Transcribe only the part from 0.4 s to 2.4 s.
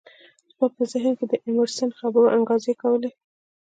زما په ذهن کې د ایمرسن خبرو